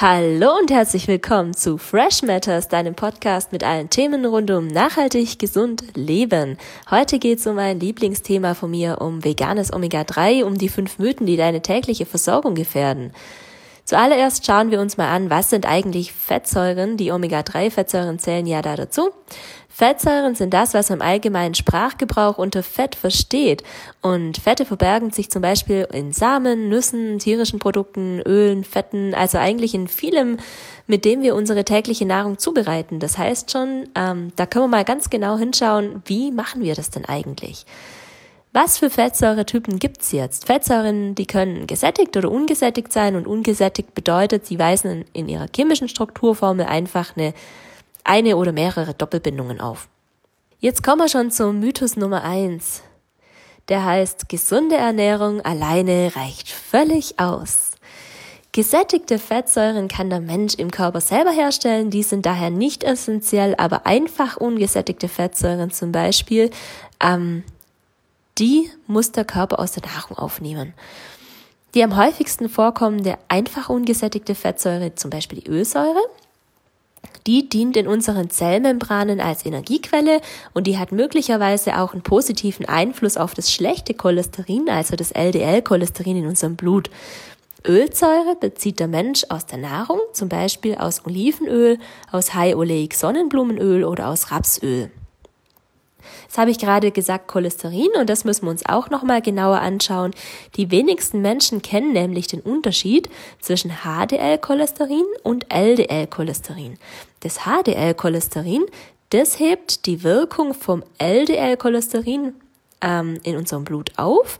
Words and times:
Hallo 0.00 0.56
und 0.56 0.70
herzlich 0.70 1.08
willkommen 1.08 1.54
zu 1.54 1.76
Fresh 1.76 2.22
Matters, 2.22 2.68
deinem 2.68 2.94
Podcast 2.94 3.50
mit 3.50 3.64
allen 3.64 3.90
Themen 3.90 4.24
rund 4.24 4.48
um 4.52 4.68
nachhaltig 4.68 5.40
gesund 5.40 5.82
leben. 5.96 6.56
Heute 6.88 7.18
geht 7.18 7.40
es 7.40 7.48
um 7.48 7.58
ein 7.58 7.80
Lieblingsthema 7.80 8.54
von 8.54 8.70
mir, 8.70 9.00
um 9.00 9.24
veganes 9.24 9.72
Omega-3, 9.72 10.44
um 10.44 10.56
die 10.56 10.68
fünf 10.68 11.00
Mythen, 11.00 11.26
die 11.26 11.36
deine 11.36 11.62
tägliche 11.62 12.06
Versorgung 12.06 12.54
gefährden. 12.54 13.12
Zuallererst 13.88 14.44
schauen 14.44 14.70
wir 14.70 14.82
uns 14.82 14.98
mal 14.98 15.08
an, 15.08 15.30
was 15.30 15.48
sind 15.48 15.64
eigentlich 15.64 16.12
Fettsäuren? 16.12 16.98
Die 16.98 17.10
Omega-3-Fettsäuren 17.10 18.18
zählen 18.18 18.44
ja 18.44 18.60
da 18.60 18.76
dazu. 18.76 19.12
Fettsäuren 19.70 20.34
sind 20.34 20.52
das, 20.52 20.74
was 20.74 20.90
man 20.90 20.98
im 20.98 21.06
allgemeinen 21.06 21.54
Sprachgebrauch 21.54 22.36
unter 22.36 22.62
Fett 22.62 22.94
versteht. 22.94 23.62
Und 24.02 24.36
Fette 24.36 24.66
verbergen 24.66 25.10
sich 25.10 25.30
zum 25.30 25.40
Beispiel 25.40 25.88
in 25.90 26.12
Samen, 26.12 26.68
Nüssen, 26.68 27.18
tierischen 27.18 27.60
Produkten, 27.60 28.20
Ölen, 28.20 28.62
Fetten, 28.62 29.14
also 29.14 29.38
eigentlich 29.38 29.74
in 29.74 29.88
vielem, 29.88 30.36
mit 30.86 31.06
dem 31.06 31.22
wir 31.22 31.34
unsere 31.34 31.64
tägliche 31.64 32.04
Nahrung 32.04 32.36
zubereiten. 32.36 32.98
Das 33.00 33.16
heißt 33.16 33.50
schon, 33.50 33.88
ähm, 33.94 34.32
da 34.36 34.44
können 34.44 34.64
wir 34.64 34.76
mal 34.76 34.84
ganz 34.84 35.08
genau 35.08 35.38
hinschauen, 35.38 36.02
wie 36.04 36.30
machen 36.30 36.60
wir 36.60 36.74
das 36.74 36.90
denn 36.90 37.06
eigentlich? 37.06 37.64
Was 38.52 38.78
für 38.78 38.88
Fettsäuretypen 38.88 39.78
gibt's 39.78 40.10
jetzt? 40.12 40.46
Fettsäuren, 40.46 41.14
die 41.14 41.26
können 41.26 41.66
gesättigt 41.66 42.16
oder 42.16 42.30
ungesättigt 42.30 42.92
sein 42.92 43.14
und 43.14 43.26
ungesättigt 43.26 43.94
bedeutet, 43.94 44.46
sie 44.46 44.58
weisen 44.58 45.04
in 45.12 45.28
ihrer 45.28 45.46
chemischen 45.54 45.88
Strukturformel 45.88 46.64
einfach 46.64 47.14
eine, 47.16 47.34
eine 48.04 48.36
oder 48.36 48.52
mehrere 48.52 48.94
Doppelbindungen 48.94 49.60
auf. 49.60 49.88
Jetzt 50.60 50.82
kommen 50.82 51.02
wir 51.02 51.08
schon 51.08 51.30
zum 51.30 51.60
Mythos 51.60 51.96
Nummer 51.96 52.24
eins. 52.24 52.82
Der 53.68 53.84
heißt, 53.84 54.30
gesunde 54.30 54.76
Ernährung 54.76 55.42
alleine 55.42 56.10
reicht 56.16 56.48
völlig 56.48 57.20
aus. 57.20 57.72
Gesättigte 58.52 59.18
Fettsäuren 59.18 59.88
kann 59.88 60.08
der 60.08 60.20
Mensch 60.20 60.54
im 60.54 60.70
Körper 60.70 61.02
selber 61.02 61.30
herstellen, 61.30 61.90
die 61.90 62.02
sind 62.02 62.24
daher 62.24 62.48
nicht 62.48 62.82
essentiell, 62.82 63.54
aber 63.56 63.86
einfach 63.86 64.38
ungesättigte 64.38 65.06
Fettsäuren 65.08 65.70
zum 65.70 65.92
Beispiel 65.92 66.50
ähm, 66.98 67.44
die 68.38 68.70
muss 68.86 69.12
der 69.12 69.24
Körper 69.24 69.58
aus 69.58 69.72
der 69.72 69.82
Nahrung 69.84 70.16
aufnehmen. 70.16 70.74
Die 71.74 71.82
am 71.82 71.96
häufigsten 71.96 72.48
vorkommende 72.48 73.18
einfach 73.28 73.68
ungesättigte 73.68 74.34
Fettsäure, 74.34 74.94
zum 74.94 75.10
Beispiel 75.10 75.40
die 75.40 75.50
Ölsäure, 75.50 76.02
die 77.26 77.48
dient 77.48 77.76
in 77.76 77.86
unseren 77.86 78.30
Zellmembranen 78.30 79.20
als 79.20 79.44
Energiequelle 79.44 80.20
und 80.54 80.66
die 80.66 80.78
hat 80.78 80.92
möglicherweise 80.92 81.78
auch 81.78 81.92
einen 81.92 82.02
positiven 82.02 82.66
Einfluss 82.66 83.18
auf 83.18 83.34
das 83.34 83.52
schlechte 83.52 83.92
Cholesterin, 83.92 84.70
also 84.70 84.96
das 84.96 85.12
LDL-Cholesterin 85.12 86.16
in 86.16 86.26
unserem 86.26 86.56
Blut. 86.56 86.90
Ölsäure 87.66 88.36
bezieht 88.40 88.80
der 88.80 88.88
Mensch 88.88 89.24
aus 89.28 89.44
der 89.44 89.58
Nahrung, 89.58 90.00
zum 90.12 90.28
Beispiel 90.28 90.76
aus 90.76 91.04
Olivenöl, 91.04 91.78
aus 92.10 92.32
High-Oleic 92.32 92.94
Sonnenblumenöl 92.94 93.84
oder 93.84 94.08
aus 94.08 94.30
Rapsöl. 94.30 94.90
Jetzt 96.24 96.38
habe 96.38 96.50
ich 96.50 96.58
gerade 96.58 96.90
gesagt 96.90 97.28
Cholesterin 97.28 97.90
und 97.98 98.08
das 98.10 98.24
müssen 98.24 98.44
wir 98.44 98.50
uns 98.50 98.66
auch 98.66 98.90
nochmal 98.90 99.22
genauer 99.22 99.60
anschauen. 99.60 100.12
Die 100.56 100.70
wenigsten 100.70 101.20
Menschen 101.20 101.62
kennen 101.62 101.92
nämlich 101.92 102.26
den 102.26 102.40
Unterschied 102.40 103.08
zwischen 103.40 103.70
HDL-Cholesterin 103.82 105.04
und 105.22 105.46
LDL-Cholesterin. 105.52 106.78
Das 107.20 107.40
HDL-Cholesterin, 107.44 108.64
das 109.10 109.38
hebt 109.38 109.86
die 109.86 110.02
Wirkung 110.02 110.54
vom 110.54 110.82
LDL-Cholesterin 110.98 112.34
ähm, 112.80 113.18
in 113.22 113.36
unserem 113.36 113.64
Blut 113.64 113.92
auf 113.96 114.38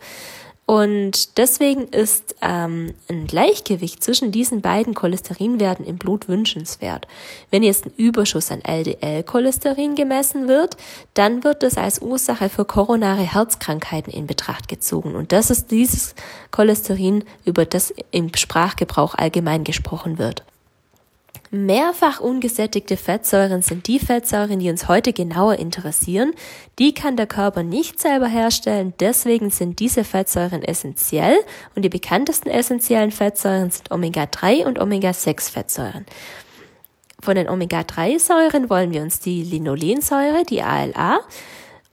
und 0.69 1.39
deswegen 1.39 1.89
ist 1.89 2.37
ähm, 2.43 2.93
ein 3.09 3.27
Gleichgewicht 3.27 4.05
zwischen 4.05 4.33
diesen 4.33 4.61
beiden 4.61 4.93
Cholesterinwerten 4.93 5.87
im 5.87 5.97
Blut 5.97 6.29
wünschenswert. 6.29 7.09
Wenn 7.51 7.63
jetzt 7.63 7.87
ein 7.87 7.93
Überschuss 7.97 8.51
an 8.51 8.61
LDL-Cholesterin 8.61 9.95
gemessen 9.95 10.47
wird, 10.47 10.77
dann 11.15 11.43
wird 11.43 11.63
es 11.63 11.79
als 11.79 12.03
Ursache 12.03 12.51
für 12.51 12.67
koronare 12.67 13.23
Herzkrankheiten 13.23 14.13
in 14.13 14.27
Betracht 14.27 14.69
gezogen. 14.69 15.15
Und 15.17 15.33
das 15.33 15.49
ist 15.49 15.71
dieses 15.71 16.15
Cholesterin, 16.51 17.25
über 17.47 17.65
das 17.65 17.95
im 18.11 18.35
Sprachgebrauch 18.37 19.15
allgemein 19.15 19.65
gesprochen 19.65 20.19
wird. 20.19 20.45
Mehrfach 21.51 22.21
ungesättigte 22.21 22.97
Fettsäuren 22.97 23.63
sind 23.63 23.87
die 23.87 23.99
Fettsäuren, 23.99 24.59
die 24.59 24.69
uns 24.69 24.87
heute 24.87 25.13
genauer 25.13 25.57
interessieren. 25.57 26.33
Die 26.79 26.93
kann 26.93 27.17
der 27.17 27.27
Körper 27.27 27.63
nicht 27.63 28.01
selber 28.01 28.27
herstellen, 28.27 28.93
deswegen 29.01 29.51
sind 29.51 29.81
diese 29.81 30.05
Fettsäuren 30.05 30.63
essentiell 30.63 31.39
und 31.75 31.83
die 31.83 31.89
bekanntesten 31.89 32.51
essentiellen 32.51 33.11
Fettsäuren 33.11 33.71
sind 33.71 33.91
Omega-3 33.91 34.67
und 34.67 34.79
Omega-6-Fettsäuren. 34.79 36.05
Von 37.21 37.35
den 37.35 37.49
Omega-3-Säuren 37.49 38.69
wollen 38.69 38.93
wir 38.93 39.03
uns 39.03 39.21
die 39.21 39.43
Linolensäure, 39.43 40.45
die 40.45 40.63
ALA, 40.63 41.21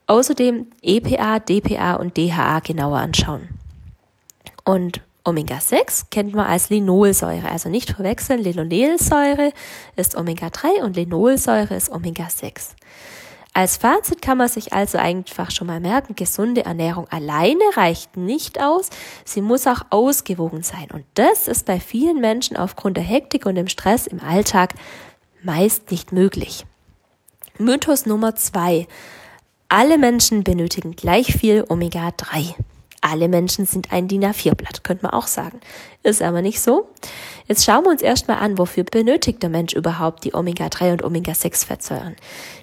außerdem 0.08 0.68
EPA, 0.82 1.40
DPA 1.40 1.96
und 1.96 2.18
DHA 2.18 2.60
genauer 2.60 2.98
anschauen. 2.98 3.50
Und 4.66 5.02
Omega-6 5.26 6.06
kennt 6.12 6.36
man 6.36 6.46
als 6.46 6.70
Linolsäure, 6.70 7.50
also 7.50 7.68
nicht 7.68 7.92
verwechseln. 7.92 8.40
Linolsäure 8.40 9.52
ist 9.96 10.16
Omega-3 10.16 10.84
und 10.84 10.96
Linolsäure 10.96 11.76
ist 11.76 11.92
Omega-6. 11.92 12.76
Als 13.52 13.78
Fazit 13.78 14.22
kann 14.22 14.38
man 14.38 14.50
sich 14.50 14.74
also 14.74 14.98
einfach 14.98 15.50
schon 15.50 15.68
mal 15.68 15.80
merken, 15.80 16.16
gesunde 16.16 16.66
Ernährung 16.66 17.08
alleine 17.10 17.64
reicht 17.76 18.18
nicht 18.18 18.62
aus, 18.62 18.90
sie 19.24 19.42
muss 19.42 19.66
auch 19.66 19.82
ausgewogen 19.90 20.62
sein. 20.62 20.90
Und 20.92 21.06
das 21.16 21.48
ist 21.48 21.66
bei 21.66 21.80
vielen 21.80 22.20
Menschen 22.20 22.58
aufgrund 22.58 22.98
der 22.98 23.04
Hektik 23.04 23.46
und 23.46 23.56
dem 23.56 23.70
Stress 23.70 24.08
im 24.08 24.20
Alltag 24.20 24.76
meist 25.42 25.90
nicht 25.90 26.12
möglich. 26.12 26.66
Mythos 27.58 28.06
Nummer 28.06 28.36
zwei: 28.36 28.88
Alle 29.70 29.98
Menschen 29.98 30.44
benötigen 30.44 30.96
gleich 30.96 31.34
viel 31.34 31.64
Omega-3 31.68 32.56
alle 33.06 33.28
Menschen 33.28 33.66
sind 33.66 33.92
ein 33.92 34.08
DIN 34.08 34.26
A4-Blatt, 34.26 34.84
könnte 34.84 35.04
man 35.04 35.14
auch 35.14 35.28
sagen. 35.28 35.60
Ist 36.02 36.22
aber 36.22 36.42
nicht 36.42 36.60
so. 36.60 36.90
Jetzt 37.48 37.64
schauen 37.64 37.84
wir 37.84 37.92
uns 37.92 38.02
erstmal 38.02 38.38
an, 38.38 38.58
wofür 38.58 38.84
benötigt 38.84 39.44
der 39.44 39.50
Mensch 39.50 39.74
überhaupt 39.74 40.24
die 40.24 40.34
Omega-3 40.34 40.94
und 40.94 41.04
Omega-6-Fettsäuren. 41.04 42.16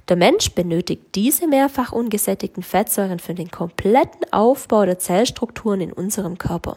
Der 0.09 0.17
Mensch 0.17 0.51
benötigt 0.53 1.15
diese 1.15 1.47
mehrfach 1.47 1.93
ungesättigten 1.93 2.65
Fettsäuren 2.65 3.21
für 3.21 3.35
den 3.35 3.51
kompletten 3.51 4.33
Aufbau 4.33 4.85
der 4.85 4.99
Zellstrukturen 4.99 5.81
in 5.81 5.93
unserem 5.93 6.39
Körper. 6.39 6.77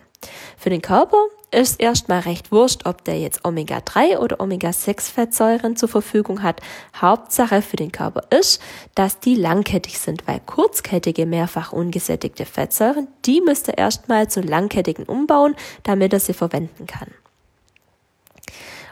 Für 0.57 0.69
den 0.69 0.81
Körper 0.81 1.17
ist 1.51 1.79
erstmal 1.79 2.19
recht 2.19 2.51
wurscht, 2.51 2.85
ob 2.85 3.03
der 3.05 3.19
jetzt 3.19 3.45
Omega-3 3.45 4.17
oder 4.17 4.39
Omega-6-Fettsäuren 4.39 5.75
zur 5.75 5.89
Verfügung 5.89 6.43
hat. 6.43 6.61
Hauptsache 6.99 7.61
für 7.61 7.77
den 7.77 7.91
Körper 7.91 8.23
ist, 8.29 8.61
dass 8.93 9.19
die 9.19 9.35
langkettig 9.35 9.99
sind, 9.99 10.27
weil 10.27 10.41
kurzkettige, 10.45 11.25
mehrfach 11.25 11.71
ungesättigte 11.71 12.45
Fettsäuren, 12.45 13.07
die 13.25 13.41
müsste 13.41 13.71
erstmal 13.71 14.29
zu 14.29 14.41
langkettigen 14.41 15.05
umbauen, 15.05 15.55
damit 15.83 16.13
er 16.13 16.19
sie 16.19 16.33
verwenden 16.33 16.87
kann. 16.87 17.09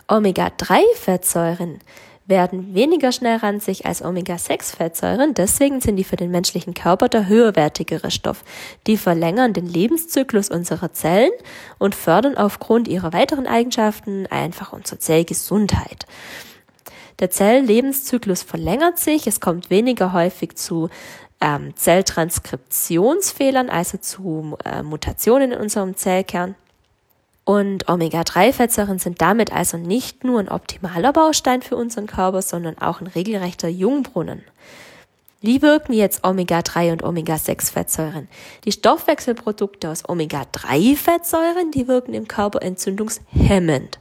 Omega-3-Fettsäuren 0.08 1.80
werden 2.26 2.74
weniger 2.74 3.12
schnell 3.12 3.38
ranzig 3.38 3.86
als 3.86 4.02
Omega-6-Fettsäuren, 4.02 5.34
deswegen 5.34 5.82
sind 5.82 5.98
die 5.98 6.04
für 6.04 6.16
den 6.16 6.32
menschlichen 6.32 6.74
Körper 6.74 7.10
der 7.10 7.28
höherwertigere 7.28 8.12
Stoff. 8.12 8.44
Die 8.88 8.98
verlängern 8.98 9.54
den 9.54 9.68
Lebenszyklus 9.68 10.50
unserer 10.50 10.94
Zellen 10.94 11.32
und 11.80 11.96
fördern 11.96 12.38
aufgrund 12.38 12.88
ihrer 12.88 13.12
weiteren 13.14 13.48
Eigenschaften 13.48 14.28
einfach 14.28 14.72
unsere 14.72 15.00
Zellgesundheit. 15.00 16.06
Der 17.20 17.30
Zelllebenszyklus 17.30 18.42
verlängert 18.44 19.00
sich, 19.00 19.28
es 19.28 19.40
kommt 19.40 19.70
weniger 19.70 20.14
häufig 20.14 20.56
zu 20.56 20.90
ähm, 21.42 21.76
Zelltranskriptionsfehlern, 21.76 23.70
also 23.70 23.98
zu 23.98 24.58
äh, 24.64 24.82
Mutationen 24.82 25.52
in 25.52 25.60
unserem 25.60 25.96
Zellkern. 25.96 26.56
Und 27.46 27.90
Omega-3-Fettsäuren 27.90 29.00
sind 29.00 29.22
damit 29.22 29.52
also 29.52 29.78
nicht 29.78 30.24
nur 30.24 30.40
ein 30.40 30.50
optimaler 30.50 31.12
Baustein 31.12 31.62
für 31.62 31.76
unseren 31.76 32.08
Körper, 32.08 32.42
sondern 32.42 32.78
auch 32.78 33.02
ein 33.02 33.08
regelrechter 33.08 33.68
Jungbrunnen. 33.68 34.44
Wie 35.42 35.62
wirken 35.62 35.92
jetzt 35.92 36.24
Omega-3 36.24 36.94
und 36.94 37.04
Omega-6-Fettsäuren? 37.04 38.30
Die 38.64 38.72
Stoffwechselprodukte 38.72 39.90
aus 39.90 40.08
Omega-3-Fettsäuren, 40.08 41.72
die 41.72 41.90
wirken 41.90 42.14
im 42.14 42.30
Körper 42.30 42.62
entzündungshemmend 42.62 44.00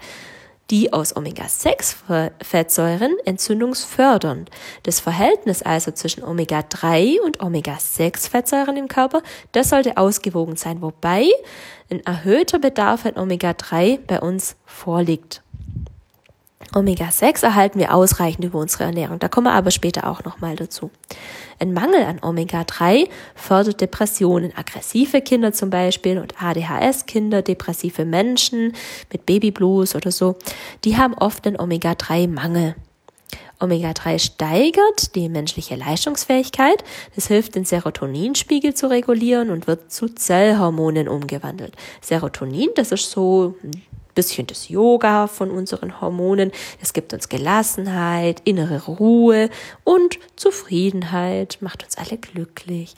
die 0.73 0.93
aus 0.93 1.15
Omega-6-Fettsäuren 1.15 3.13
entzündungsfördernd. 3.27 4.51
Das 4.85 5.01
Verhältnis 5.01 5.63
also 5.63 5.91
zwischen 5.91 6.25
Omega-3 6.25 7.21
und 7.21 7.43
Omega-6-Fettsäuren 7.43 8.79
im 8.79 8.89
Körper, 8.89 9.23
das 9.53 9.69
sollte 9.69 9.99
ausgewogen 9.99 10.57
sein, 10.57 10.81
wobei 10.81 11.29
ein 11.91 12.01
erhöhter 12.07 12.59
Bedarf 12.59 13.05
an 13.05 13.19
Omega-3 13.19 13.99
bei 14.07 14.21
uns 14.21 14.57
vorliegt. 14.65 15.43
Omega-6 16.75 17.45
erhalten 17.45 17.79
wir 17.79 17.95
ausreichend 17.95 18.45
über 18.45 18.59
unsere 18.59 18.85
Ernährung. 18.85 19.19
Da 19.19 19.29
kommen 19.29 19.47
wir 19.47 19.53
aber 19.53 19.71
später 19.71 20.09
auch 20.09 20.25
nochmal 20.25 20.57
dazu. 20.57 20.91
Ein 21.59 21.75
Mangel 21.75 22.03
an 22.05 22.19
Omega-3 22.23 23.09
fördert 23.35 23.81
Depressionen. 23.81 24.53
Aggressive 24.57 25.21
Kinder 25.21 25.53
zum 25.53 25.71
Beispiel 25.71 26.19
und 26.19 26.43
ADHS-Kinder, 26.43 27.43
depressive 27.43 28.05
Menschen 28.05 28.73
mit 29.13 29.27
Babyblues 29.27 29.95
oder 29.95 30.11
so, 30.11 30.37
die 30.85 30.97
haben 30.97 31.15
oft 31.15 31.47
einen 31.47 31.61
Omega-3-Mangel. 31.61 32.75
Omega-3 33.61 34.19
steigert 34.19 35.15
die 35.15 35.29
menschliche 35.29 35.77
Leistungsfähigkeit. 35.77 36.83
Das 37.15 37.29
hilft, 37.29 37.55
den 37.55 37.65
Serotoninspiegel 37.65 38.75
zu 38.75 38.89
regulieren 38.89 39.51
und 39.51 39.67
wird 39.67 39.93
zu 39.93 40.09
Zellhormonen 40.09 41.07
umgewandelt. 41.07 41.77
Serotonin, 42.01 42.71
das 42.75 42.91
ist 42.91 43.11
so 43.11 43.55
bisschen 44.15 44.47
das 44.47 44.69
Yoga 44.69 45.27
von 45.27 45.51
unseren 45.51 46.01
Hormonen. 46.01 46.53
Es 46.81 46.93
gibt 46.93 47.13
uns 47.13 47.29
Gelassenheit, 47.29 48.43
innere 48.45 48.85
Ruhe 48.87 49.51
und 49.85 50.19
Zufriedenheit, 50.37 51.59
macht 51.61 51.85
uns 51.85 51.97
alle 51.97 52.19
glücklich. 52.19 52.95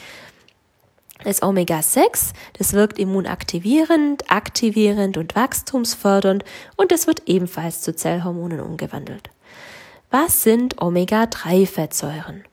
Das 1.22 1.42
Omega-6, 1.42 2.32
das 2.58 2.72
wirkt 2.74 2.98
immunaktivierend, 2.98 4.30
aktivierend 4.30 5.16
und 5.16 5.34
wachstumsfördernd 5.34 6.44
und 6.76 6.92
es 6.92 7.06
wird 7.06 7.22
ebenfalls 7.26 7.80
zu 7.80 7.94
Zellhormonen 7.94 8.60
umgewandelt. 8.60 9.30
Was 10.16 10.44
sind 10.44 10.80
Omega-3-Fettsäuren? 10.80 12.44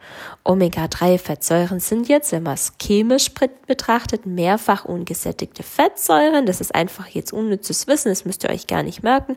Omega-3-Fettsäuren 0.43 1.79
sind 1.79 2.09
jetzt, 2.09 2.31
wenn 2.31 2.41
man 2.41 2.55
es 2.55 2.73
chemisch 2.81 3.31
betrachtet, 3.67 4.25
mehrfach 4.25 4.85
ungesättigte 4.85 5.61
Fettsäuren. 5.61 6.47
Das 6.47 6.59
ist 6.59 6.73
einfach 6.73 7.05
jetzt 7.05 7.31
unnützes 7.31 7.85
Wissen, 7.85 8.09
das 8.09 8.25
müsst 8.25 8.43
ihr 8.43 8.49
euch 8.49 8.65
gar 8.65 8.81
nicht 8.81 9.03
merken. 9.03 9.35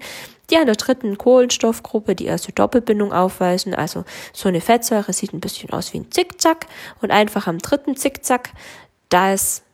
Die 0.49 0.57
an 0.57 0.65
der 0.65 0.77
dritten 0.77 1.19
Kohlenstoffgruppe 1.19 2.15
die 2.15 2.25
erste 2.25 2.53
Doppelbindung 2.53 3.13
aufweisen. 3.13 3.75
Also 3.75 4.07
so 4.33 4.49
eine 4.49 4.63
Fettsäure 4.63 5.13
sieht 5.13 5.35
ein 5.35 5.41
bisschen 5.41 5.69
aus 5.75 5.93
wie 5.93 5.99
ein 5.99 6.11
Zickzack 6.11 6.65
und 7.03 7.11
einfach 7.11 7.47
am 7.47 7.59
dritten 7.59 7.95
Zickzack, 7.95 8.53
da 9.11 9.35
ist 9.35 9.65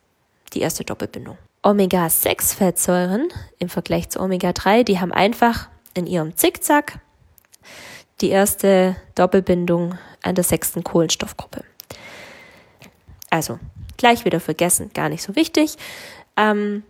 die 0.51 0.59
erste 0.59 0.83
Doppelbindung. 0.83 1.37
Omega-6-Fettsäuren 1.63 3.29
im 3.59 3.69
Vergleich 3.69 4.09
zu 4.09 4.19
Omega-3, 4.19 4.83
die 4.83 4.99
haben 4.99 5.13
einfach 5.13 5.69
in 5.93 6.05
ihrem 6.05 6.35
Zickzack 6.35 6.99
die 8.21 8.29
erste 8.29 8.95
Doppelbindung 9.15 9.97
an 10.21 10.35
der 10.35 10.43
sechsten 10.43 10.83
Kohlenstoffgruppe. 10.83 11.63
Also 13.29 13.59
gleich 13.97 14.25
wieder 14.25 14.39
vergessen, 14.39 14.91
gar 14.93 15.09
nicht 15.09 15.23
so 15.23 15.35
wichtig. 15.35 15.77
Ähm, 16.37 16.83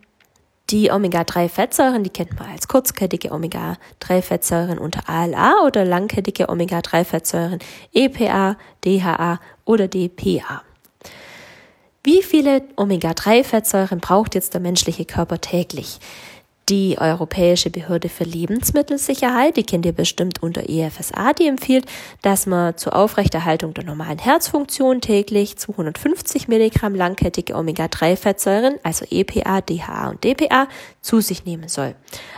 die 0.70 0.90
Omega-3-Fettsäuren, 0.90 2.02
die 2.02 2.10
kennt 2.10 2.38
man 2.38 2.50
als 2.50 2.68
kurzkettige 2.68 3.32
Omega-3-Fettsäuren 3.32 4.78
unter 4.78 5.08
ALA 5.08 5.66
oder 5.66 5.84
langkettige 5.84 6.48
Omega-3-Fettsäuren 6.48 7.58
EPA, 7.92 8.56
DHA 8.84 9.40
oder 9.64 9.88
DPA. 9.88 10.62
Wie 12.04 12.22
viele 12.22 12.62
Omega-3-Fettsäuren 12.76 14.00
braucht 14.00 14.34
jetzt 14.34 14.54
der 14.54 14.60
menschliche 14.60 15.04
Körper 15.04 15.40
täglich? 15.40 15.98
Die 16.72 16.96
Europäische 16.98 17.68
Behörde 17.68 18.08
für 18.08 18.24
Lebensmittelsicherheit, 18.24 19.58
die 19.58 19.62
kennt 19.62 19.84
ihr 19.84 19.92
bestimmt 19.92 20.42
unter 20.42 20.70
EFSA, 20.70 21.34
die 21.34 21.46
empfiehlt, 21.46 21.84
dass 22.22 22.46
man 22.46 22.78
zur 22.78 22.96
Aufrechterhaltung 22.96 23.74
der 23.74 23.84
normalen 23.84 24.16
Herzfunktion 24.16 25.02
täglich 25.02 25.58
250 25.58 26.48
Milligramm 26.48 26.94
langkettige 26.94 27.56
Omega-3-Fettsäuren, 27.56 28.78
also 28.82 29.04
EPA, 29.10 29.60
DHA 29.60 30.08
und 30.08 30.24
DPA, 30.24 30.66
zu 31.02 31.20
sich 31.20 31.44
nehmen 31.44 31.68
soll. 31.68 31.94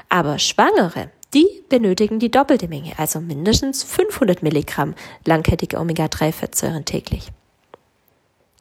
Aber 0.09 0.41
Schwangere, 0.41 1.11
die 1.33 1.47
benötigen 1.69 2.19
die 2.19 2.33
doppelte 2.33 2.67
Menge, 2.67 2.95
also 2.97 3.21
mindestens 3.21 3.85
500 3.85 4.43
Milligramm 4.43 4.97
langkettige 5.25 5.79
Omega-3-Fettsäuren 5.79 6.85
täglich. 6.85 7.29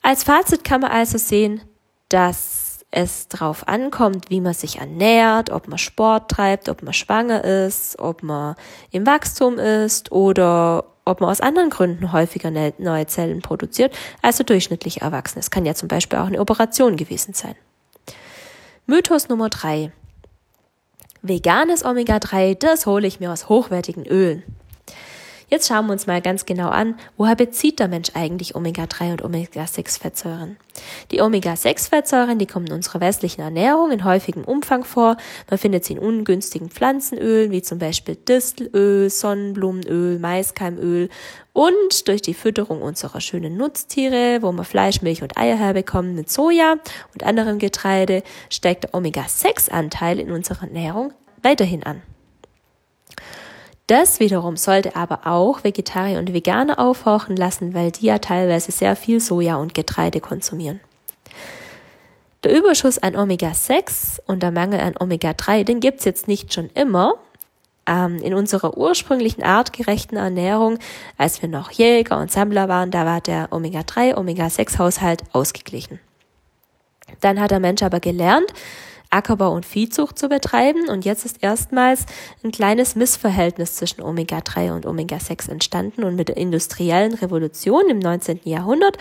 Als 0.04 0.24
Fazit 0.24 0.64
kann 0.64 0.82
man 0.82 0.92
also 0.92 1.18
sehen, 1.18 1.62
dass 2.10 2.63
es 2.94 3.28
darauf 3.28 3.68
ankommt, 3.68 4.30
wie 4.30 4.40
man 4.40 4.54
sich 4.54 4.78
ernährt, 4.78 5.50
ob 5.50 5.68
man 5.68 5.80
Sport 5.80 6.30
treibt, 6.30 6.70
ob 6.70 6.84
man 6.84 6.94
schwanger 6.94 7.44
ist, 7.44 7.98
ob 8.00 8.22
man 8.22 8.56
im 8.92 9.06
Wachstum 9.08 9.58
ist 9.58 10.12
oder 10.12 10.86
ob 11.04 11.20
man 11.20 11.32
aus 11.32 11.42
anderen 11.42 11.70
Gründen 11.70 12.12
häufiger 12.14 12.52
ne-, 12.52 12.74
neue 12.78 13.08
Zellen 13.08 13.42
produziert, 13.42 13.96
also 14.22 14.44
durchschnittlich 14.44 15.02
erwachsen. 15.02 15.40
Es 15.40 15.50
kann 15.50 15.66
ja 15.66 15.74
zum 15.74 15.88
Beispiel 15.88 16.20
auch 16.20 16.28
eine 16.28 16.40
Operation 16.40 16.96
gewesen 16.96 17.34
sein. 17.34 17.56
Mythos 18.86 19.28
Nummer 19.28 19.50
drei: 19.50 19.92
Veganes 21.22 21.84
Omega-3, 21.84 22.56
das 22.56 22.86
hole 22.86 23.08
ich 23.08 23.20
mir 23.20 23.32
aus 23.32 23.50
hochwertigen 23.50 24.06
Ölen. 24.06 24.44
Jetzt 25.50 25.68
schauen 25.68 25.86
wir 25.88 25.94
uns 25.94 26.08
mal 26.08 26.22
ganz 26.22 26.46
genau 26.46 26.70
an, 26.70 26.96
woher 27.18 27.36
bezieht 27.36 27.80
der 27.80 27.88
Mensch 27.88 28.12
eigentlich 28.14 28.56
Omega-3 28.56 29.12
und 29.12 29.24
Omega-6-Fettsäuren? 29.24 30.58
Die 31.12 31.22
Omega-6-Fettsäuren, 31.22 32.40
die 32.40 32.46
kommen 32.46 32.68
in 32.68 32.74
unserer 32.74 33.02
westlichen 33.02 33.42
Ernährung 33.42 33.92
in 33.92 34.04
häufigem 34.04 34.44
Umfang 34.44 34.84
vor. 34.84 35.18
Man 35.50 35.58
findet 35.58 35.86
sie 35.86 35.94
in 35.94 36.00
ungünstigen 36.00 36.70
Pflanzenölen, 36.70 37.52
wie 37.52 37.62
zum 37.62 37.80
Beispiel 37.80 38.16
Distelöl, 38.16 39.10
Sonnenblumenöl, 39.10 40.20
Maiskeimöl 40.20 41.10
und 41.54 42.08
durch 42.08 42.22
die 42.22 42.34
Fütterung 42.34 42.82
unserer 42.82 43.22
schönen 43.22 43.58
Nutztiere, 43.58 44.40
wo 44.42 44.52
wir 44.52 44.64
Fleisch, 44.64 45.02
Milch 45.02 45.22
und 45.22 45.38
Eier 45.38 45.58
herbekommen 45.58 46.16
mit 46.16 46.30
Soja 46.32 46.76
und 47.14 47.24
anderem 47.24 47.60
Getreide, 47.60 48.24
steigt 48.50 48.86
der 48.86 48.96
Omega-6-Anteil 48.96 50.20
in 50.20 50.32
unserer 50.32 50.64
Ernährung 50.64 51.14
weiterhin 51.42 51.84
an. 51.84 52.02
Das 53.88 54.20
wiederum 54.22 54.56
sollte 54.56 54.96
aber 54.96 55.28
auch 55.28 55.64
Vegetarier 55.64 56.18
und 56.18 56.34
Veganer 56.34 56.80
aufhorchen 56.80 57.36
lassen, 57.36 57.74
weil 57.74 57.92
die 57.92 58.06
ja 58.06 58.20
teilweise 58.20 58.72
sehr 58.72 58.96
viel 58.96 59.20
Soja 59.20 59.58
und 59.58 59.74
Getreide 59.74 60.22
konsumieren. 60.22 60.80
Der 62.44 62.58
Überschuss 62.58 62.98
an 62.98 63.16
Omega-6 63.16 64.20
und 64.26 64.44
der 64.44 64.52
Mangel 64.52 64.80
an 64.80 64.96
Omega-3, 64.98 65.64
den 65.64 65.80
gibt's 65.80 66.06
jetzt 66.06 66.28
nicht 66.28 66.54
schon 66.54 66.70
immer. 66.74 67.16
Ähm, 67.86 68.18
in 68.20 68.34
unserer 68.34 68.78
ursprünglichen 68.78 69.44
artgerechten 69.44 70.18
Ernährung, 70.18 70.80
als 71.18 71.42
wir 71.42 71.50
noch 71.50 71.72
Jäger 71.72 72.20
und 72.20 72.32
Sammler 72.32 72.70
waren, 72.70 72.92
da 72.92 73.06
war 73.06 73.20
der 73.20 73.52
Omega-3, 73.52 74.16
Omega-6-Haushalt 74.16 75.24
ausgeglichen. 75.34 76.00
Dann 77.20 77.42
hat 77.42 77.52
der 77.52 77.60
Mensch 77.60 77.84
aber 77.84 78.00
gelernt, 78.00 78.54
Ackerbau 79.14 79.54
und 79.54 79.66
Viehzucht 79.66 80.18
zu 80.18 80.28
betreiben. 80.30 80.90
Und 80.90 81.06
jetzt 81.06 81.26
ist 81.26 81.42
erstmals 81.42 82.06
ein 82.44 82.52
kleines 82.52 82.96
Missverhältnis 82.96 83.76
zwischen 83.76 84.02
Omega-3 84.02 84.74
und 84.74 84.86
Omega-6 84.86 85.50
entstanden. 85.50 86.04
Und 86.04 86.16
mit 86.16 86.30
der 86.30 86.38
industriellen 86.38 87.14
Revolution 87.14 87.90
im 87.90 88.00
19. 88.00 88.42
Jahrhundert 88.44 88.98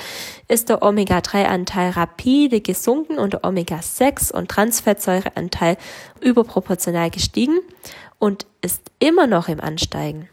ist 0.49 0.69
der 0.69 0.83
Omega-3-Anteil 0.83 1.91
rapide 1.91 2.61
gesunken 2.61 3.19
und 3.19 3.33
der 3.33 3.45
Omega-6 3.45 4.33
und 4.33 4.49
Transfettsäureanteil 4.49 5.77
überproportional 6.21 7.11
gestiegen 7.11 7.59
und 8.19 8.47
ist 8.61 8.83
immer 8.99 9.27
noch 9.27 9.49
im 9.49 9.61
Ansteigen. 9.61 10.29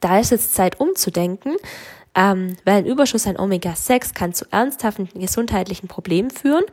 Da 0.00 0.18
ist 0.18 0.30
jetzt 0.30 0.54
Zeit 0.54 0.80
umzudenken, 0.80 1.56
ähm, 2.16 2.56
weil 2.64 2.76
ein 2.76 2.86
Überschuss 2.86 3.26
an 3.26 3.36
Omega-6 3.38 4.14
kann 4.14 4.32
zu 4.32 4.46
ernsthaften 4.50 5.08
gesundheitlichen 5.14 5.86
Problemen 5.86 6.30
führen 6.30 6.64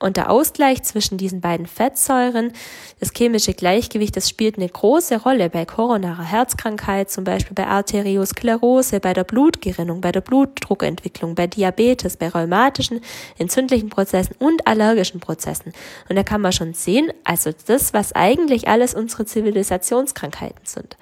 und 0.00 0.16
der 0.16 0.28
Ausgleich 0.28 0.82
zwischen 0.82 1.18
diesen 1.18 1.40
beiden 1.40 1.66
Fettsäuren, 1.66 2.52
das 2.98 3.12
chemische 3.16 3.54
Gleichgewicht, 3.54 4.16
das 4.16 4.28
spielt 4.28 4.56
eine 4.56 4.68
große 4.68 5.22
Rolle 5.22 5.50
bei 5.50 5.64
koronarer 5.64 6.24
Herzkrankheit, 6.24 7.10
zum 7.10 7.22
Beispiel 7.22 7.54
bei 7.54 7.68
Arteriosklerose, 7.68 8.98
bei 8.98 9.12
der 9.12 9.24
Blutgerinnung, 9.24 10.00
bei 10.00 10.10
der 10.10 10.20
Blutdruckentwicklung, 10.20 11.36
bei 11.36 11.46
Diabetes, 11.46 12.16
bei 12.16 12.28
rheumatischen, 12.28 13.00
entzündlichen 13.38 13.90
Prozessen 13.90 14.34
und 14.40 14.66
allergischen 14.66 15.20
Prozessen. 15.20 15.72
Und 16.08 16.16
da 16.16 16.24
kann 16.24 16.40
man 16.40 16.52
schon 16.52 16.74
sehen, 16.74 17.12
also 17.22 17.50
das, 17.66 17.94
was 17.94 18.14
eigentlich 18.14 18.66
alles 18.66 18.94
unsere 18.94 19.26
Zivilisationskrankheiten 19.26 20.64
sind. 20.64 20.96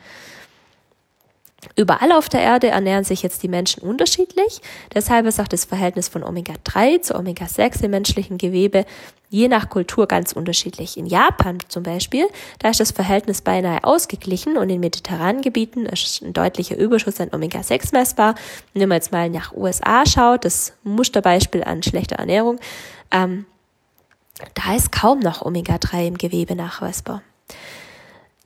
Überall 1.75 2.12
auf 2.12 2.28
der 2.28 2.40
Erde 2.40 2.68
ernähren 2.68 3.04
sich 3.04 3.23
jetzt 3.23 3.42
die 3.42 3.49
Menschen 3.49 3.82
unterschiedlich. 3.82 4.61
Deshalb 4.94 5.26
ist 5.26 5.40
auch 5.40 5.49
das 5.49 5.64
Verhältnis 5.64 6.08
von 6.08 6.23
Omega-3 6.23 7.02
zu 7.02 7.14
Omega-6 7.14 7.85
im 7.85 7.90
menschlichen 7.90 8.38
Gewebe 8.38 8.85
je 9.28 9.49
nach 9.49 9.68
Kultur 9.68 10.06
ganz 10.06 10.32
unterschiedlich. 10.32 10.96
In 10.96 11.06
Japan 11.06 11.58
zum 11.68 11.82
Beispiel, 11.82 12.26
da 12.58 12.70
ist 12.70 12.80
das 12.80 12.92
Verhältnis 12.92 13.42
beinahe 13.42 13.82
ausgeglichen 13.85 14.56
und 14.56 14.70
in 14.70 14.80
mediterranen 14.80 15.42
Gebieten 15.42 15.87
ist 15.87 16.23
ein 16.23 16.32
deutlicher 16.32 16.76
Überschuss 16.76 17.20
an 17.20 17.30
Omega-6 17.32 17.92
messbar. 17.92 18.35
Wenn 18.73 18.88
man 18.88 18.96
jetzt 18.96 19.12
mal 19.12 19.28
nach 19.30 19.52
USA 19.52 20.06
schaut, 20.06 20.44
das 20.44 20.75
Musterbeispiel 20.85 21.64
an 21.64 21.82
schlechter 21.82 22.16
Ernährung, 22.16 22.58
ähm, 23.11 23.46
da 24.54 24.75
ist 24.75 24.92
kaum 24.92 25.20
noch 25.20 25.42
Omega-3 25.42 26.06
im 26.06 26.18
Gewebe 26.18 26.54
nachweisbar. 26.54 27.23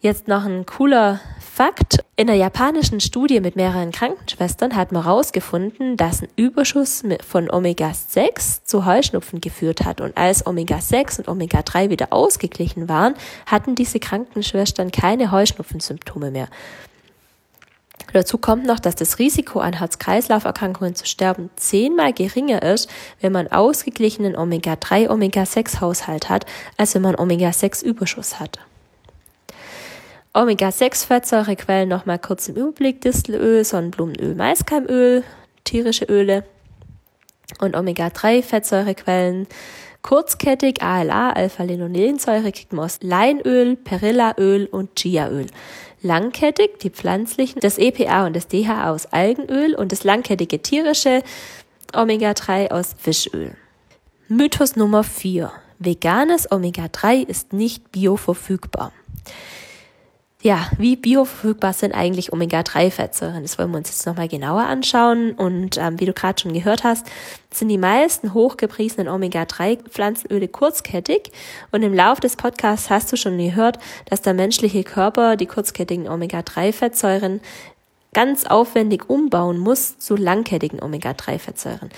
Jetzt 0.00 0.28
noch 0.28 0.44
ein 0.44 0.64
cooler 0.64 1.20
Fakt, 1.60 2.02
in 2.16 2.26
der 2.28 2.36
japanischen 2.36 3.00
Studie 3.00 3.38
mit 3.38 3.54
mehreren 3.54 3.92
Krankenschwestern 3.92 4.74
hat 4.76 4.92
man 4.92 5.04
herausgefunden, 5.04 5.98
dass 5.98 6.22
ein 6.22 6.28
Überschuss 6.34 7.02
von 7.22 7.50
Omega-6 7.50 8.64
zu 8.64 8.86
Heuschnupfen 8.86 9.42
geführt 9.42 9.84
hat. 9.84 10.00
Und 10.00 10.16
als 10.16 10.46
Omega-6 10.46 11.18
und 11.18 11.28
Omega-3 11.28 11.90
wieder 11.90 12.14
ausgeglichen 12.14 12.88
waren, 12.88 13.12
hatten 13.44 13.74
diese 13.74 14.00
Krankenschwestern 14.00 14.90
keine 14.90 15.32
Heuschnupfensymptome 15.32 16.30
mehr. 16.30 16.48
Dazu 18.14 18.38
kommt 18.38 18.64
noch, 18.64 18.80
dass 18.80 18.94
das 18.94 19.18
Risiko 19.18 19.60
an 19.60 19.74
Herz-Kreislauf-Erkrankungen 19.74 20.94
zu 20.94 21.04
sterben 21.04 21.50
zehnmal 21.56 22.14
geringer 22.14 22.62
ist, 22.62 22.88
wenn 23.20 23.32
man 23.32 23.48
ausgeglichenen 23.48 24.34
Omega-3, 24.34 25.10
Omega-6-Haushalt 25.10 26.30
hat, 26.30 26.46
als 26.78 26.94
wenn 26.94 27.02
man 27.02 27.16
Omega-6-Überschuss 27.16 28.40
hat. 28.40 28.60
Omega-6-Fettsäurequellen 30.32 31.88
nochmal 31.88 32.20
kurz 32.20 32.48
im 32.48 32.54
Überblick. 32.54 33.00
Distelöl, 33.00 33.64
Sonnenblumenöl, 33.64 34.36
Maiskeimöl, 34.36 35.24
tierische 35.64 36.04
Öle 36.04 36.44
und 37.58 37.76
Omega-3-Fettsäurequellen. 37.76 39.48
Kurzkettig 40.02 40.82
ALA, 40.82 41.30
Alpha-Linolensäure, 41.32 42.52
kriegt 42.52 42.72
man 42.72 42.84
aus 42.84 43.00
Leinöl, 43.02 43.74
Perillaöl 43.74 44.66
und 44.66 44.94
Chiaöl. 44.94 45.46
Langkettig, 46.00 46.78
die 46.78 46.90
pflanzlichen, 46.90 47.60
das 47.60 47.76
EPA 47.76 48.24
und 48.26 48.36
das 48.36 48.46
DHA 48.46 48.92
aus 48.92 49.06
Algenöl 49.06 49.74
und 49.74 49.90
das 49.90 50.04
langkettige 50.04 50.62
tierische 50.62 51.22
Omega-3 51.92 52.70
aus 52.70 52.94
Fischöl. 52.96 53.56
Mythos 54.28 54.76
Nummer 54.76 55.02
4. 55.02 55.50
Veganes 55.80 56.50
Omega-3 56.52 57.26
ist 57.26 57.52
nicht 57.52 57.90
bioverfügbar 57.90 58.92
ja, 60.42 60.68
wie 60.78 60.96
bioverfügbar 60.96 61.74
sind 61.74 61.92
eigentlich 61.92 62.32
Omega-3-Fettsäuren? 62.32 63.42
Das 63.42 63.58
wollen 63.58 63.72
wir 63.72 63.76
uns 63.76 63.90
jetzt 63.90 64.06
nochmal 64.06 64.28
genauer 64.28 64.62
anschauen. 64.62 65.32
Und 65.32 65.76
ähm, 65.76 66.00
wie 66.00 66.06
du 66.06 66.14
gerade 66.14 66.40
schon 66.40 66.54
gehört 66.54 66.82
hast, 66.82 67.06
sind 67.52 67.68
die 67.68 67.76
meisten 67.76 68.32
hochgepriesenen 68.32 69.08
Omega-3-Pflanzenöle 69.08 70.48
kurzkettig. 70.48 71.30
Und 71.72 71.82
im 71.82 71.92
Laufe 71.92 72.22
des 72.22 72.36
Podcasts 72.36 72.88
hast 72.88 73.12
du 73.12 73.16
schon 73.16 73.36
gehört, 73.36 73.78
dass 74.06 74.22
der 74.22 74.32
menschliche 74.32 74.82
Körper 74.82 75.36
die 75.36 75.46
kurzkettigen 75.46 76.08
Omega-3-Fettsäuren 76.08 77.40
ganz 78.14 78.46
aufwendig 78.46 79.10
umbauen 79.10 79.58
muss 79.58 79.98
zu 79.98 80.16
langkettigen 80.16 80.82
Omega-3-Fettsäuren, 80.82 81.90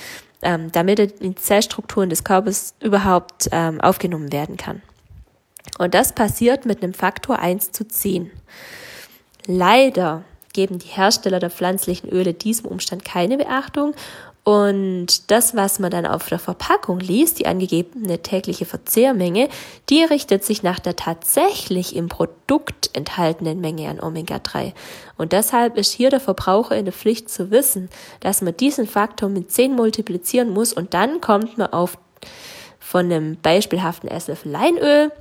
ähm, 0.42 0.72
damit 0.72 1.22
die 1.22 1.34
Zellstrukturen 1.36 2.10
des 2.10 2.24
Körpers 2.24 2.74
überhaupt 2.80 3.48
ähm, 3.52 3.80
aufgenommen 3.80 4.32
werden 4.32 4.56
kann. 4.56 4.82
Und 5.78 5.94
das 5.94 6.12
passiert 6.12 6.66
mit 6.66 6.82
einem 6.82 6.94
Faktor 6.94 7.38
1 7.38 7.72
zu 7.72 7.86
10. 7.86 8.30
Leider 9.46 10.24
geben 10.52 10.78
die 10.78 10.88
Hersteller 10.88 11.40
der 11.40 11.50
pflanzlichen 11.50 12.10
Öle 12.10 12.34
diesem 12.34 12.66
Umstand 12.66 13.04
keine 13.04 13.38
Beachtung 13.38 13.94
und 14.44 15.30
das, 15.30 15.54
was 15.54 15.78
man 15.78 15.92
dann 15.92 16.04
auf 16.04 16.28
der 16.28 16.40
Verpackung 16.40 16.98
liest, 16.98 17.38
die 17.38 17.46
angegebene 17.46 18.22
tägliche 18.22 18.64
Verzehrmenge, 18.64 19.48
die 19.88 20.02
richtet 20.02 20.44
sich 20.44 20.64
nach 20.64 20.80
der 20.80 20.96
tatsächlich 20.96 21.94
im 21.94 22.08
Produkt 22.08 22.90
enthaltenen 22.92 23.60
Menge 23.60 23.88
an 23.88 24.00
Omega-3. 24.00 24.72
Und 25.16 25.30
deshalb 25.32 25.76
ist 25.76 25.92
hier 25.92 26.10
der 26.10 26.18
Verbraucher 26.18 26.76
in 26.76 26.86
der 26.86 26.94
Pflicht 26.94 27.30
zu 27.30 27.52
wissen, 27.52 27.88
dass 28.18 28.42
man 28.42 28.56
diesen 28.56 28.88
Faktor 28.88 29.28
mit 29.28 29.52
10 29.52 29.76
multiplizieren 29.76 30.50
muss 30.50 30.72
und 30.72 30.92
dann 30.92 31.20
kommt 31.20 31.56
man 31.56 31.72
auf 31.72 31.96
von 32.80 33.04
einem 33.06 33.36
beispielhaften 33.36 34.08
Esslöffel 34.08 34.50
Leinöl 34.50 35.12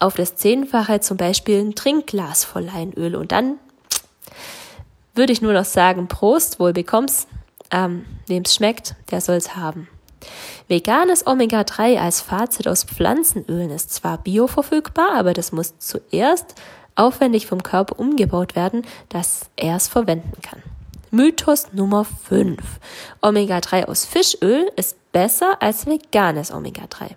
auf 0.00 0.14
das 0.14 0.36
Zehnfache 0.36 1.00
zum 1.00 1.16
Beispiel 1.16 1.60
ein 1.60 1.74
Trinkglas 1.74 2.44
voll 2.44 2.64
Leinöl 2.64 3.16
und 3.16 3.32
dann 3.32 3.58
würde 5.14 5.32
ich 5.32 5.42
nur 5.42 5.52
noch 5.52 5.64
sagen, 5.64 6.08
Prost, 6.08 6.58
wohl 6.58 6.72
bekommst. 6.72 7.28
Ähm, 7.70 8.04
Wem 8.26 8.42
es 8.44 8.54
schmeckt, 8.54 8.94
der 9.10 9.20
soll 9.20 9.36
es 9.36 9.56
haben. 9.56 9.88
Veganes 10.68 11.26
Omega-3 11.26 11.98
als 11.98 12.20
Fazit 12.20 12.66
aus 12.66 12.84
Pflanzenölen 12.84 13.70
ist 13.70 13.92
zwar 13.92 14.18
bioverfügbar, 14.18 15.14
aber 15.14 15.34
das 15.34 15.52
muss 15.52 15.78
zuerst 15.78 16.54
aufwendig 16.94 17.46
vom 17.46 17.62
Körper 17.62 17.98
umgebaut 17.98 18.56
werden, 18.56 18.82
dass 19.08 19.50
er 19.56 19.76
es 19.76 19.88
verwenden 19.88 20.40
kann. 20.42 20.62
Mythos 21.10 21.72
Nummer 21.72 22.04
5. 22.04 22.58
Omega-3 23.20 23.84
aus 23.84 24.04
Fischöl 24.04 24.70
ist 24.76 24.96
besser 25.12 25.60
als 25.60 25.86
veganes 25.86 26.50
Omega-3. 26.50 27.16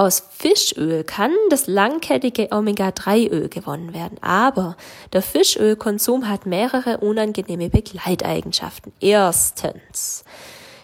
Aus 0.00 0.22
Fischöl 0.30 1.04
kann 1.04 1.30
das 1.50 1.66
langkettige 1.66 2.48
Omega-3-Öl 2.52 3.50
gewonnen 3.50 3.92
werden, 3.92 4.16
aber 4.22 4.78
der 5.12 5.20
Fischölkonsum 5.20 6.26
hat 6.26 6.46
mehrere 6.46 6.96
unangenehme 7.00 7.68
Begleiteigenschaften. 7.68 8.94
Erstens, 9.00 10.24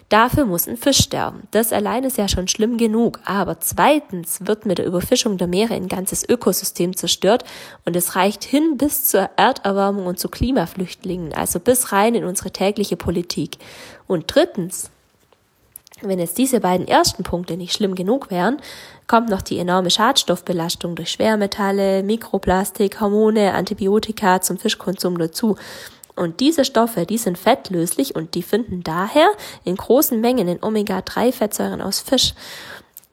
Dafür 0.09 0.45
muss 0.45 0.67
ein 0.67 0.77
Fisch 0.77 0.99
sterben. 0.99 1.47
Das 1.51 1.73
allein 1.73 2.03
ist 2.03 2.17
ja 2.17 2.29
schon 2.29 2.47
schlimm 2.47 2.77
genug. 2.77 3.19
Aber 3.25 3.59
zweitens 3.59 4.45
wird 4.45 4.65
mit 4.65 4.77
der 4.77 4.85
Überfischung 4.85 5.37
der 5.37 5.47
Meere 5.47 5.73
ein 5.73 5.89
ganzes 5.89 6.23
Ökosystem 6.29 6.95
zerstört 6.95 7.43
und 7.83 7.93
es 7.95 8.15
reicht 8.15 8.45
hin 8.45 8.77
bis 8.77 9.03
zur 9.03 9.31
Erderwärmung 9.35 10.05
und 10.05 10.17
zu 10.17 10.29
Klimaflüchtlingen, 10.29 11.33
also 11.33 11.59
bis 11.59 11.91
rein 11.91 12.15
in 12.15 12.23
unsere 12.23 12.51
tägliche 12.51 12.95
Politik. 12.95 13.57
Und 14.05 14.33
drittens, 14.33 14.91
wenn 16.01 16.19
jetzt 16.19 16.37
diese 16.37 16.59
beiden 16.59 16.87
ersten 16.87 17.23
Punkte 17.23 17.57
nicht 17.57 17.73
schlimm 17.73 17.95
genug 17.95 18.29
wären, 18.29 18.57
kommt 19.07 19.29
noch 19.29 19.41
die 19.41 19.57
enorme 19.57 19.89
Schadstoffbelastung 19.89 20.95
durch 20.95 21.11
Schwermetalle, 21.11 22.03
Mikroplastik, 22.03 22.99
Hormone, 22.99 23.53
Antibiotika 23.53 24.41
zum 24.41 24.57
Fischkonsum 24.57 25.17
dazu. 25.17 25.55
Und 26.15 26.39
diese 26.39 26.65
Stoffe, 26.65 27.05
die 27.05 27.17
sind 27.17 27.37
fettlöslich 27.37 28.15
und 28.15 28.33
die 28.33 28.41
finden 28.41 28.83
daher 28.83 29.29
in 29.63 29.75
großen 29.75 30.19
Mengen 30.19 30.47
in 30.47 30.63
Omega-3-Fettsäuren 30.63 31.81
aus 31.81 32.01
Fisch. 32.01 32.33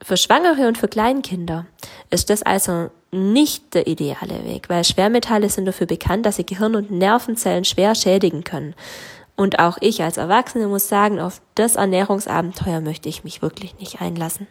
Für 0.01 0.17
Schwangere 0.17 0.67
und 0.67 0.77
für 0.77 0.87
Kleinkinder 0.87 1.65
ist 2.09 2.29
das 2.29 2.43
also 2.43 2.89
nicht 3.11 3.73
der 3.73 3.87
ideale 3.87 4.43
Weg, 4.43 4.69
weil 4.69 4.83
Schwermetalle 4.83 5.49
sind 5.49 5.65
dafür 5.65 5.87
bekannt, 5.87 6.25
dass 6.25 6.35
sie 6.35 6.45
Gehirn- 6.45 6.75
und 6.75 6.91
Nervenzellen 6.91 7.63
schwer 7.63 7.95
schädigen 7.95 8.43
können. 8.43 8.75
Und 9.35 9.59
auch 9.59 9.77
ich 9.81 10.01
als 10.01 10.17
Erwachsene 10.17 10.67
muss 10.67 10.87
sagen, 10.87 11.19
auf 11.19 11.41
das 11.55 11.75
Ernährungsabenteuer 11.75 12.81
möchte 12.81 13.09
ich 13.09 13.23
mich 13.23 13.41
wirklich 13.41 13.77
nicht 13.79 14.01
einlassen. 14.01 14.47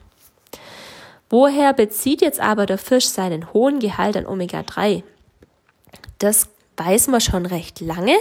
Woher 1.30 1.72
bezieht 1.72 2.20
jetzt 2.20 2.40
aber 2.40 2.66
der 2.66 2.78
Fisch 2.78 3.08
seinen 3.08 3.52
hohen 3.52 3.80
Gehalt 3.80 4.16
an 4.16 4.26
Omega-3? 4.26 5.02
Das 6.18 6.48
weiß 6.76 7.08
man 7.08 7.20
schon 7.20 7.46
recht 7.46 7.80
lange. 7.80 8.14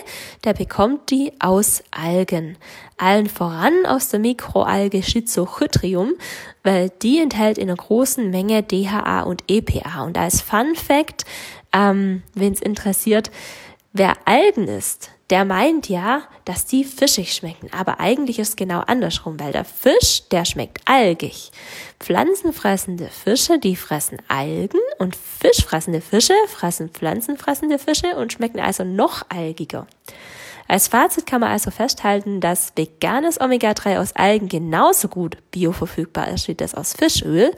Der 0.43 0.53
bekommt 0.53 1.09
die 1.09 1.33
aus 1.39 1.83
Algen. 1.91 2.57
Allen 2.97 3.27
voran 3.27 3.85
aus 3.85 4.09
der 4.09 4.19
Mikroalge 4.19 5.03
Schizochytrium, 5.03 6.13
weil 6.63 6.89
die 7.01 7.19
enthält 7.19 7.57
in 7.57 7.69
einer 7.69 7.77
großen 7.77 8.29
Menge 8.29 8.63
DHA 8.63 9.23
und 9.23 9.43
EPA. 9.47 10.03
Und 10.03 10.17
als 10.17 10.41
Fun 10.41 10.75
Fact, 10.75 11.25
ähm, 11.73 12.23
wenn 12.33 12.53
es 12.53 12.61
interessiert, 12.61 13.31
wer 13.91 14.15
Algen 14.25 14.67
isst, 14.67 15.09
der 15.29 15.45
meint 15.45 15.89
ja, 15.89 16.23
dass 16.45 16.65
die 16.65 16.83
fischig 16.83 17.33
schmecken. 17.33 17.69
Aber 17.71 17.99
eigentlich 17.99 18.39
ist 18.39 18.49
es 18.49 18.55
genau 18.55 18.81
andersrum, 18.81 19.39
weil 19.39 19.51
der 19.51 19.65
Fisch, 19.65 20.27
der 20.29 20.45
schmeckt 20.45 20.81
algig. 20.85 21.51
Pflanzenfressende 21.99 23.07
Fische, 23.07 23.57
die 23.57 23.75
fressen 23.75 24.17
Algen 24.27 24.79
und 24.99 25.15
fischfressende 25.15 26.01
Fische 26.01 26.33
fressen 26.47 26.89
pflanzenfressende 26.89 27.79
Fische 27.79 28.15
und 28.15 28.33
schmecken 28.33 28.59
also 28.59 28.83
noch 28.83 29.23
algiger. 29.29 29.87
Als 30.67 30.87
Fazit 30.87 31.25
kann 31.25 31.41
man 31.41 31.51
also 31.51 31.71
festhalten, 31.71 32.39
dass 32.39 32.73
veganes 32.75 33.39
Omega-3 33.39 33.99
aus 33.99 34.15
Algen 34.15 34.47
genauso 34.47 35.07
gut 35.07 35.37
bioverfügbar 35.51 36.29
ist 36.29 36.47
wie 36.47 36.55
das 36.55 36.73
aus 36.73 36.93
Fischöl, 36.93 37.51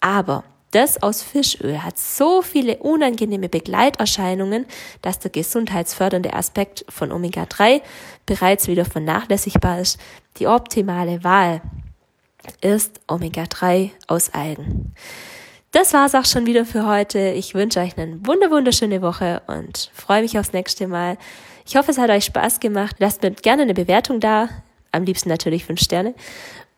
aber 0.00 0.44
das 0.70 1.02
aus 1.02 1.22
Fischöl 1.22 1.82
hat 1.82 1.98
so 1.98 2.42
viele 2.42 2.76
unangenehme 2.78 3.48
Begleiterscheinungen, 3.48 4.66
dass 5.02 5.18
der 5.18 5.30
gesundheitsfördernde 5.30 6.34
Aspekt 6.34 6.84
von 6.88 7.10
Omega-3 7.10 7.80
bereits 8.26 8.68
wieder 8.68 8.84
vernachlässigbar 8.84 9.80
ist. 9.80 9.98
Die 10.38 10.46
optimale 10.46 11.24
Wahl 11.24 11.62
ist 12.60 13.00
Omega-3 13.08 13.90
aus 14.06 14.34
Algen. 14.34 14.94
Das 15.72 15.92
war's 15.92 16.14
auch 16.14 16.24
schon 16.24 16.46
wieder 16.46 16.64
für 16.64 16.86
heute. 16.86 17.18
Ich 17.18 17.54
wünsche 17.54 17.80
euch 17.80 17.96
eine 17.98 18.26
wunderschöne 18.26 19.02
Woche 19.02 19.42
und 19.46 19.90
freue 19.94 20.22
mich 20.22 20.38
aufs 20.38 20.52
nächste 20.52 20.86
Mal. 20.86 21.18
Ich 21.66 21.76
hoffe, 21.76 21.90
es 21.90 21.98
hat 21.98 22.08
euch 22.10 22.24
Spaß 22.24 22.60
gemacht. 22.60 22.96
Lasst 22.98 23.22
mir 23.22 23.30
gerne 23.32 23.62
eine 23.62 23.74
Bewertung 23.74 24.20
da. 24.20 24.48
Am 24.92 25.04
liebsten 25.04 25.28
natürlich 25.28 25.66
fünf 25.66 25.80
Sterne. 25.80 26.14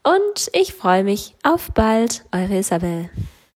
Und 0.03 0.51
ich 0.53 0.75
freue 0.75 1.05
mich 1.05 1.35
auf 1.45 1.71
bald. 1.73 2.25
Eure 2.33 2.59
Isabel. 2.59 3.11